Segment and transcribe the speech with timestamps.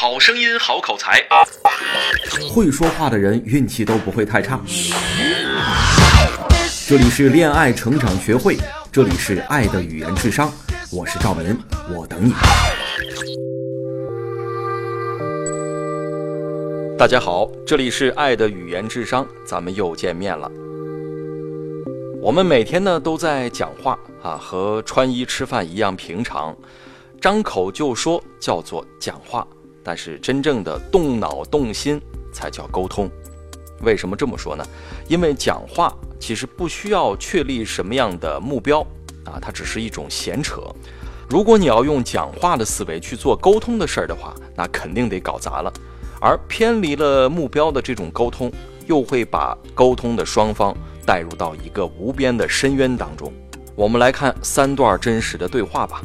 [0.00, 1.22] 好声音，好口才，
[2.54, 4.58] 会说话的人运气都不会太差。
[6.88, 8.56] 这里是恋爱成长学会，
[8.90, 10.50] 这里是爱的语言智商，
[10.90, 11.54] 我是赵文，
[11.94, 12.32] 我等你。
[16.96, 20.50] 大家好，这里是爱的语言智商，咱们又见面了。
[22.22, 26.56] 我们每天呢都在讲话啊，和穿衣吃饭一样平常，
[27.20, 29.46] 张口就说叫做讲话，
[29.82, 32.00] 但是真正的动脑动心
[32.32, 33.10] 才叫沟通。
[33.82, 34.64] 为什么这么说呢？
[35.08, 38.80] 因为讲话其实不需要确立什么样的目标
[39.24, 40.62] 啊，它只是一种闲扯。
[41.28, 45.72] 如果你要用讲话的思维去做沟通的事儿的话，那肯定得搞砸了。
[46.20, 48.52] 而偏离了目标的这种沟通，
[48.86, 50.76] 又会把沟通的双方。
[51.06, 53.32] 带入到一个无边的深渊当中。
[53.74, 56.02] 我们来看三段真实的对话吧。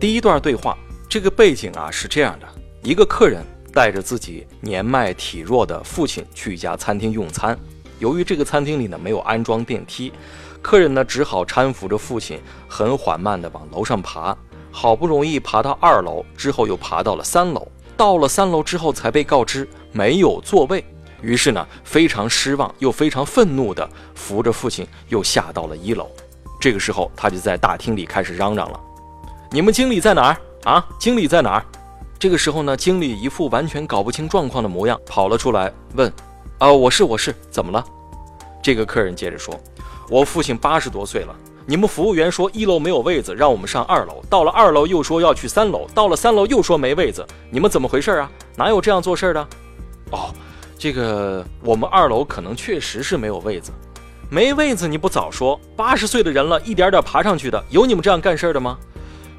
[0.00, 0.78] 第一段对话，
[1.14, 2.48] 这个背景啊是这样的：
[2.82, 3.40] 一个客人
[3.72, 7.56] 带着自己年迈体弱的父亲去一家餐厅用餐，
[8.00, 10.12] 由于这个餐厅里呢没有安装电梯，
[10.60, 14.36] 客人呢只好搀扶着父亲很缓慢地往楼上爬。
[14.72, 17.64] 好不容易爬到二楼之后，又爬到了三楼。
[17.96, 20.84] 到了三楼之后，才被告知没有座位。
[21.22, 26.10] 于是呢，非常失望又非常愤怒地扶着父亲又下到了一楼。
[26.60, 28.80] 这个时候，他就在大厅里开始嚷嚷了
[29.52, 30.84] ：“你们经理在哪儿啊？
[30.98, 31.64] 经理在哪儿？”
[32.18, 36.12] 这个时候呢，经理一副完全搞不清状况的模样，跑了出来问
[36.58, 37.84] ：“啊，我是我是，怎么了？”
[38.62, 39.54] 这个客人接着说
[40.10, 44.22] ：“我父亲八十多岁了，你们服务员说一楼没有位子，让我们上二楼。
[44.30, 48.30] 到了二楼又说要去三楼，到了三楼又说没位子，你们怎么回事啊？
[48.56, 49.48] 哪有这样做事儿的？”
[50.10, 50.34] 哦。
[50.76, 53.70] 这个我们二楼可能确实是没有位子，
[54.28, 55.58] 没位子你不早说？
[55.74, 58.76] 八十岁的人了，一点点爬上去的，有你们这样干事儿的吗？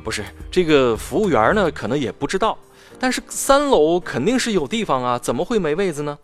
[0.05, 2.55] 不是，这个服务员呢，可能也不知道。
[2.99, 6.15] 但是三楼肯定是有地方啊，怎么会没位子呢？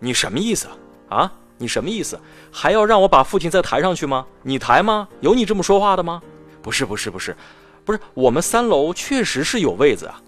[0.00, 0.66] 你什么意思
[1.10, 1.30] 啊？
[1.58, 2.18] 你什么意思？
[2.50, 4.24] 还要让我把父亲再抬上去吗？
[4.42, 5.06] 你抬吗？
[5.20, 6.22] 有你这么说话的吗？
[6.62, 7.36] 不是，不是，不是，
[7.84, 10.18] 不是，我们三楼确实是有位子啊。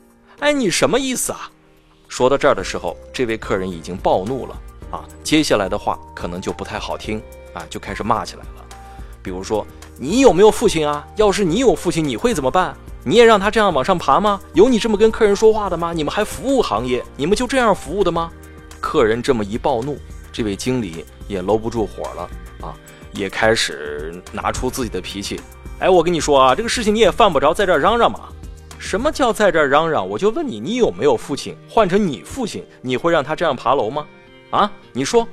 [0.40, 1.50] 哎，你什么意思啊？
[2.08, 4.54] 说到这儿的时候，这位客人已经暴怒了
[4.90, 5.08] 啊！
[5.24, 7.22] 接下来的话可能就不太好听
[7.54, 8.66] 啊，就开始骂起来了。
[9.22, 9.66] 比如说，
[9.98, 11.06] 你有没有父亲啊？
[11.16, 12.76] 要是你有父亲，你会怎么办？
[13.08, 14.38] 你也让他这样往上爬吗？
[14.52, 15.94] 有你这么跟客人说话的吗？
[15.94, 18.30] 你们还服务行业，你们就这样服务的吗？
[18.80, 19.98] 客人这么一暴怒，
[20.30, 22.28] 这位经理也搂不住火了
[22.60, 22.76] 啊，
[23.14, 25.40] 也开始拿出自己的脾气。
[25.78, 28.28] 哎，我跟你说啊，这个事情你也犯不着在这嚷嚷嘛。
[28.78, 30.06] 什么叫在这嚷嚷？
[30.06, 31.56] 我就问你，你有没有父亲？
[31.66, 34.06] 换成你父亲，你会让他这样爬楼吗？
[34.50, 35.26] 啊，你说。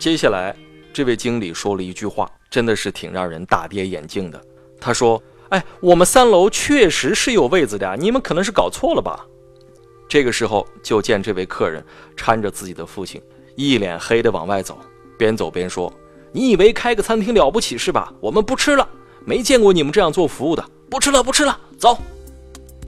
[0.00, 0.52] 接下来，
[0.92, 4.44] 这位经理说了一句话，真的是挺让人大跌眼镜的。
[4.80, 9.26] 他说：“哎，我们三楼确实是有位子的，你们可能是搞错了吧？”
[10.08, 11.84] 这个时候，就见这位客人
[12.16, 13.20] 搀着自己的父亲，
[13.56, 14.78] 一脸黑的往外走，
[15.18, 15.92] 边走边说
[16.30, 18.12] ：“你以为开个餐厅了不起是吧？
[18.20, 18.88] 我们不吃了，
[19.24, 21.98] 没见过你们这样做服务的，不吃了，不吃了，走。”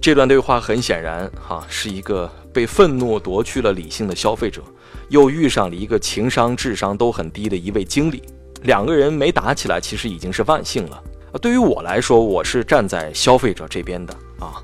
[0.00, 4.62] 这段对话很显然，哈，是一个被愤怒夺去了理性的消费者，
[5.08, 8.22] 又遇上了一个情商、智商都很低的一位经理。
[8.62, 11.02] 两个人没打起来，其实已经是万幸了。
[11.40, 14.62] 对于我来说，我是站在消费者这边的啊。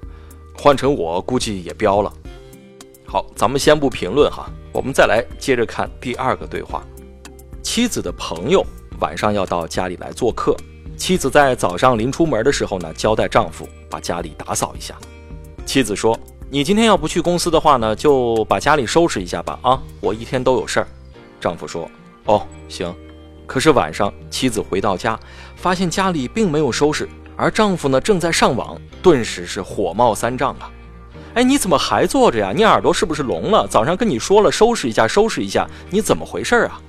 [0.55, 2.13] 换成我，估计也飙了。
[3.05, 6.83] 好，咱们先不评论哈，我们再来接着看第二个对话。
[7.63, 8.65] 妻子的朋友
[9.01, 10.57] 晚上要到家里来做客，
[10.97, 14.97] 妻子在早上临出门的时候呢，交代丈夫把家里打扫一下。
[15.67, 16.19] 妻子说
[16.49, 19.59] ：“你今天要不去公司的话呢，就把家里收拾一下吧。
[19.63, 20.87] 啊，我一天都有事儿。”
[21.41, 21.91] 丈夫说
[22.27, 22.95] ：“哦，行。”
[23.53, 25.21] 可是晚上，妻子回到家，
[25.57, 30.71] 发现家里并没有收拾，而丈夫呢正在上网，顿时是火冒三丈啊！
[31.35, 32.51] 哎，你怎么还坐着呀？
[32.57, 33.67] 你耳朵是不是聋了？
[33.69, 36.81] 早上跟你说了收拾一下，收拾一下，你怎么回事啊？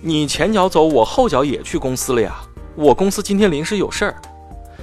[0.00, 2.36] 你前脚走，我后脚也去公司了呀。
[2.76, 4.14] 我公司今天临时有事儿。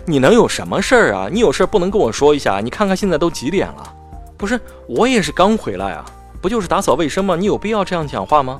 [0.05, 1.29] 你能有什么事儿啊？
[1.31, 2.59] 你有事儿不能跟我说一下？
[2.59, 3.93] 你看看现在都几点了？
[4.35, 4.59] 不是，
[4.89, 6.03] 我也是刚回来啊，
[6.41, 7.37] 不就是打扫卫生吗？
[7.37, 8.59] 你有必要这样讲话吗？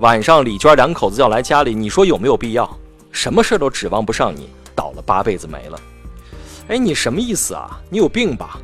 [0.00, 2.68] 晚上李娟两口子要来家里，你说有没有必要？
[3.12, 5.80] 什么事都指望不上你，倒了八辈子霉了。
[6.68, 7.80] 哎，你什么意思啊？
[7.88, 8.58] 你有病吧？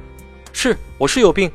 [0.52, 1.50] 是，我是有病，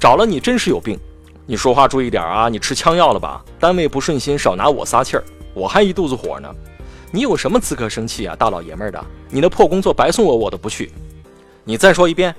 [0.00, 0.98] 找了你真是有病。
[1.46, 2.48] 你说话注意点啊！
[2.48, 3.44] 你吃枪药了吧？
[3.58, 5.24] 单位不顺心，少拿我撒气儿，
[5.54, 6.52] 我还一肚子火呢。
[7.12, 9.04] 你有什么资格生气啊，大老爷们儿的！
[9.28, 10.90] 你那破工作白送我，我都不去。
[11.64, 12.34] 你再说一遍，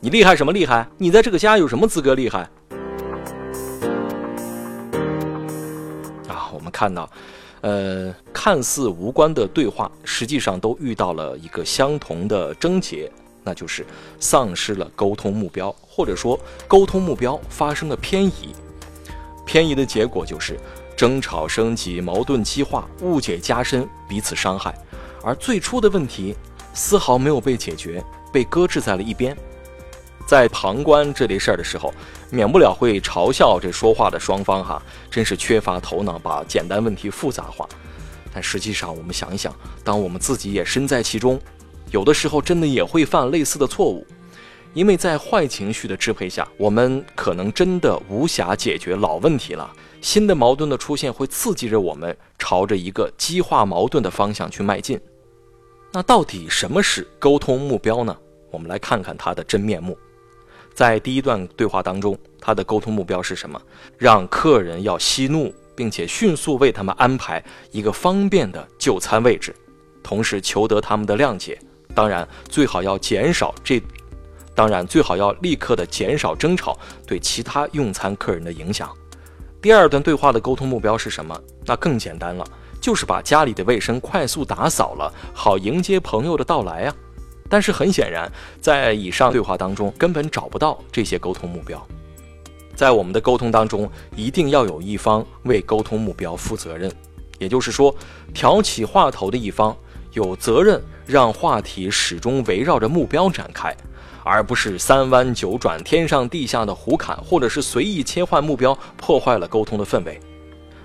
[0.00, 0.86] 你厉害什么厉害？
[0.96, 2.48] 你在这个家有什么资格厉害？
[6.62, 7.10] 我们看到，
[7.60, 13.10] 呃，看似无关的对话，实际上都遇到了一个相同的症结
[13.42, 13.84] 那就是
[14.20, 16.38] 丧失了沟通目标，或者说
[16.68, 18.54] 沟通目标发生了偏移。
[19.44, 20.56] 偏移的结果就是
[20.96, 24.72] 争吵升级、矛盾激化、误解加深、彼此伤害，
[25.20, 26.36] 而最初的问题
[26.72, 28.00] 丝毫没有被解决，
[28.32, 29.36] 被搁置在了一边。
[30.32, 31.92] 在旁观这类事儿的时候，
[32.30, 37.68] 免不了会嘲笑这说话的双方哈，真是缺乏头脑，把简单问题复杂化。
[38.32, 41.38] 但实际上，我们想一想，当我们自己也身在其中，
[41.90, 44.06] 有的时候真的也会犯类似的错误，
[44.72, 49.70] 因为在坏情绪的支配下，我们可能真的无暇解决老问题了。
[50.00, 54.98] 新的矛盾的出现会刺激着我们朝着一个激化矛盾的方向去迈进。
[55.92, 58.16] 那到底什么是沟通目标呢？
[58.50, 59.94] 我们来看看它的真面目。
[60.74, 63.60] 在第一段对话当中，他的沟通目标是什么？
[63.98, 69.54] 让客人要息怒，并且迅速为他们安排一个方便的就餐位置，
[70.02, 71.58] 同时求得他们的谅解。
[71.94, 73.80] 当然，最好要减少这，
[74.54, 78.90] 当然最好要立刻的减少争吵对其他用餐客人的影响。
[79.60, 81.38] 第二段对话的沟通目标是什么？
[81.66, 82.44] 那更简单了，
[82.80, 86.96] 就是把家里的卫生快速打扫了，好迎接朋友的到来啊。
[87.52, 88.32] 但是很显然，
[88.62, 91.86] 在以上对话当中根本找不到这些沟通目标。
[92.74, 96.90] 在我们的沟通当中，一定要有一方为沟通目标负责任，
[97.38, 97.94] 也就是说，
[98.32, 99.76] 挑起话头的一方
[100.12, 103.76] 有责任让话题始终围绕着目标展开，
[104.24, 110.18] 而不是三弯九转、天上地下的胡侃，或者是随意切换目标，破坏了沟通的氛围。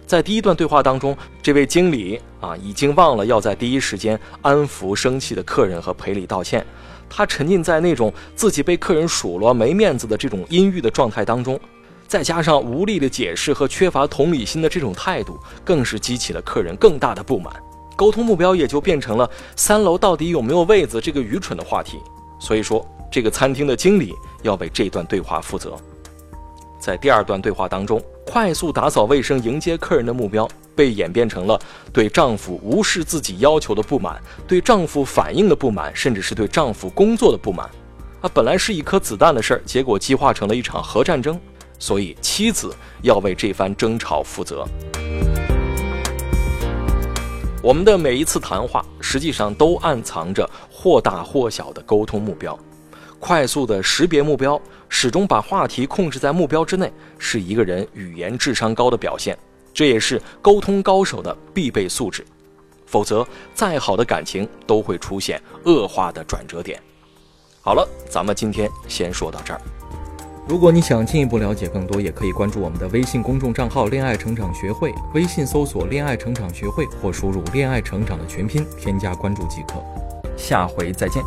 [0.07, 6.65] 在第一段对话当中，这位经理啊已经忘了要在第一时间安抚生气的客人和赔礼道歉，
[7.09, 11.59] 他沉浸在那种自己被客人数落没面子的这种阴郁的状态当中，
[12.07, 17.53] 再加上无力的解释和缺乏同理心的这种态度，更是激起了客人更大的不满，
[17.97, 21.99] 沟通目标也就变成了三楼到底有没有位子这个愚蠢的话题。
[22.39, 24.13] 所以说，这个餐厅的经理
[24.43, 25.75] 要为这段对话负责。
[26.79, 30.45] 在第二段对话当中，快速打扫卫生迎接客人的目标
[30.75, 31.57] 被演变成了
[31.93, 37.69] 对丈夫无视自己要求的不满，对丈夫反应的不满，甚至是对丈夫工作的不满。
[38.19, 41.39] 啊，本来是一颗子弹的事儿，结果激化成了一场核战争。
[41.79, 44.67] 所以妻子要为这番争吵负责。
[47.63, 52.59] 我们的每一次谈话，实际上都暗藏着或大或小的沟通目标。
[53.19, 54.59] 快速的识别目标，
[54.89, 59.37] 始终把话题控制在目标之内，是一个人语言智商高的表现，
[59.73, 62.25] 这也是沟通高手的必备素质。
[62.85, 66.81] 否则，再好的感情都会出现恶化的转折点。
[67.59, 69.59] 好了，咱们今天先说到这儿。
[70.47, 79.83] 如果你想进一步了解更多，也可以关注我们的微信公众账号“恋爱成长学会”，微信搜索“恋爱成长学会”或输入“恋爱成长”的全拼，添加关注即可。
[80.37, 81.21] 下回再见。